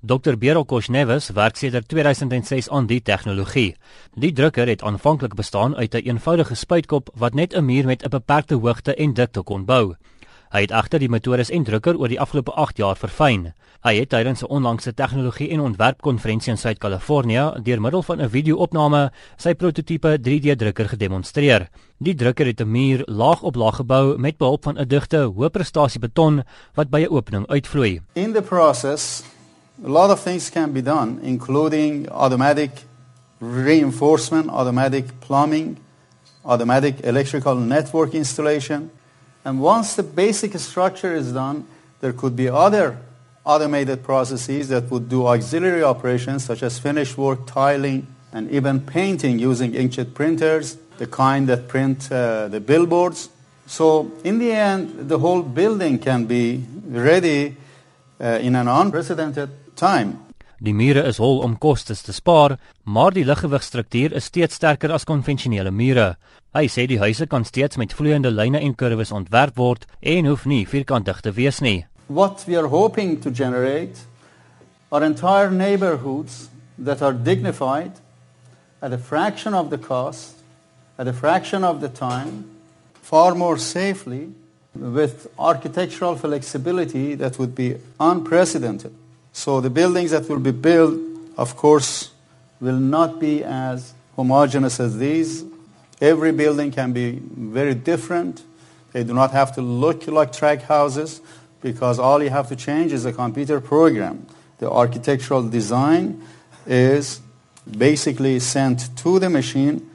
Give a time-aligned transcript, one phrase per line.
[0.00, 0.38] Dr.
[0.38, 3.74] Berel Kosnevis werk sedert 2006 aan die tegnologie.
[4.16, 8.02] Die drukker het aanvanklik bestaan uit 'n een eenvoudige spuitkop wat net 'n muur met
[8.04, 9.94] 'n beperkte hoogte en dikte kon bou.
[10.50, 13.52] Hy het agter die metodes en drukker oor die afgelope 8 jaar verfyn.
[13.82, 19.12] Hy het tydens 'n onlangse tegnologie en ontwerpkonferensie in Suid-Kalifornië deur middel van 'n video-opname
[19.36, 21.68] sy prototipe 3D-drukker gedemonstreer.
[21.98, 25.50] Die drukker het 'n muur laag op laag gebou met behulp van 'n digte, hoë
[25.50, 26.42] prestasie beton
[26.74, 28.00] wat by 'n opening uitvloei.
[28.14, 29.22] In the process
[29.82, 32.70] a lot of things can be done, including automatic
[33.40, 35.78] reinforcement, automatic plumbing,
[36.44, 38.90] automatic electrical network installation.
[39.44, 41.66] And once the basic structure is done,
[42.00, 42.98] there could be other
[43.44, 49.38] automated processes that would do auxiliary operations such as finish work, tiling, and even painting
[49.38, 53.30] using inkjet printers, the kind that print uh, the billboards.
[53.66, 57.56] So in the end, the whole building can be ready
[58.20, 59.48] uh, in an unprecedented
[59.80, 60.18] time.
[60.60, 65.06] Die mure is hol om kostes te spaar, maar die liggewigstruktuur is steeds sterker as
[65.08, 66.18] konvensionele mure.
[66.52, 70.44] Hy sê die huise kan steeds met vloeiende lyne en kurwes ontwerp word en hoef
[70.44, 71.86] nie vierkantig te wees nie.
[72.08, 74.04] What we are hoping to generate
[74.92, 77.92] are entire neighborhoods that are dignified
[78.82, 80.42] at a fraction of the cost,
[80.98, 82.44] at a fraction of the time,
[83.00, 84.28] far more safely
[84.74, 88.92] with architectural flexibility that would be unprecedented.
[89.32, 90.98] So the buildings that will be built,
[91.36, 92.10] of course,
[92.60, 95.44] will not be as homogeneous as these.
[96.00, 98.42] Every building can be very different.
[98.92, 101.20] They do not have to look like track houses
[101.62, 104.26] because all you have to change is a computer program.
[104.58, 106.22] The architectural design
[106.66, 107.20] is
[107.78, 109.88] basically sent to the machine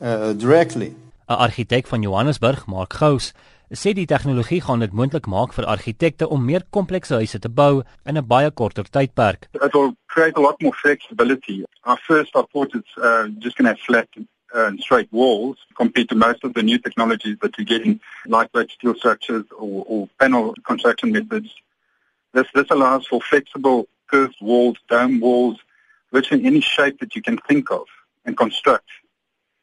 [0.00, 0.94] uh, directly.
[1.28, 3.32] 'n Argitek van Johannesburg, Mark Gous,
[3.70, 7.82] sê die tegnologie gaan dit moontlik maak vir argitekte om meer komplekse huise te bou
[8.06, 9.48] in 'n baie korter tydperk.
[9.52, 11.64] It will create a lot more flexibility.
[11.84, 14.08] Our first I thought it's uh, just going to have flat
[14.54, 18.70] uh, and straight walls compared to most of the new technologies that you're getting, lightweight
[18.70, 21.54] steel structures or, or panel construction methods.
[22.32, 25.58] This, this allows for flexible curved walls, dome walls,
[26.12, 27.86] virtually any shape that you can think of
[28.24, 28.88] and construct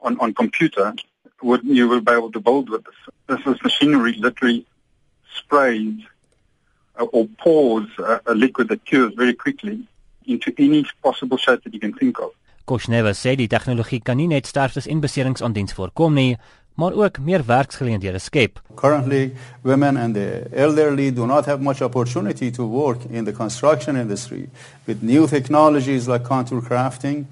[0.00, 0.94] on, on computer
[1.42, 2.94] would you will be able to build with this.
[3.26, 4.66] This is machinery literally
[5.34, 6.00] sprays
[6.98, 9.86] uh, or pours a, a liquid that cures very quickly
[10.26, 12.30] into any possible shape that you can think of.
[12.66, 16.32] Kosneva sê die tegnologie kan nie net sterftes en beserings aan diens voorkom nie,
[16.74, 18.58] maar ook meer werksgeleenthede skep.
[18.74, 23.96] Currently, women and the elderly do not have much opportunity to work in the construction
[23.96, 24.48] industry.
[24.84, 27.26] With new technologies like contour crafting,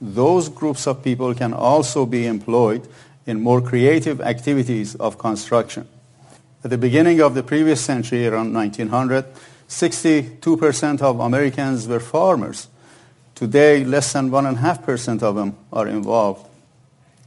[0.00, 2.88] those groups of people can also be employed
[3.30, 5.86] in more creative activities of construction.
[6.64, 9.24] At the beginning of the previous century, around 1900,
[9.68, 12.66] 62% of Americans were farmers.
[13.36, 16.46] Today, less than 1.5% of them are involved.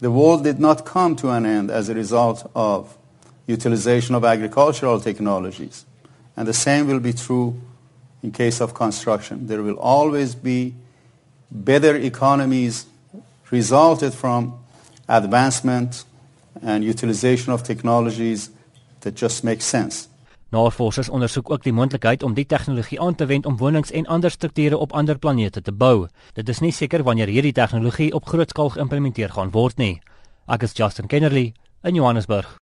[0.00, 2.98] The world did not come to an end as a result of
[3.46, 5.86] utilization of agricultural technologies.
[6.36, 7.60] And the same will be true
[8.24, 9.46] in case of construction.
[9.46, 10.74] There will always be
[11.48, 12.86] better economies
[13.50, 14.58] resulted from
[15.06, 16.06] advancement
[16.62, 18.50] and utilization of technologies
[19.00, 20.08] that just make sense.
[20.52, 24.30] Navorsers ondersoek ook die moontlikheid om die tegnologie aan te wend om wonings en ander
[24.30, 26.08] strukture op ander planete te bou.
[26.32, 30.02] Dit is nie seker wanneer hierdie tegnologie op groot skaal geïmplementeer gaan word nie.
[30.46, 32.60] Ek is Justin Kennerly in Johannesburg.